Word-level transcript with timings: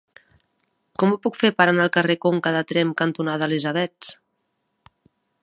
Com 1.03 1.11
ho 1.15 1.19
puc 1.25 1.37
fer 1.41 1.51
per 1.59 1.67
anar 1.73 1.85
al 1.87 1.93
carrer 1.99 2.15
Conca 2.25 2.55
de 2.57 2.65
Tremp 2.73 2.95
cantonada 3.03 3.51
Elisabets? 3.51 4.13